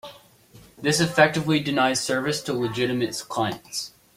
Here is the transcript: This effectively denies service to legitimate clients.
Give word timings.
This 0.79 0.99
effectively 0.99 1.59
denies 1.59 1.99
service 2.01 2.41
to 2.41 2.53
legitimate 2.53 3.15
clients. 3.29 3.93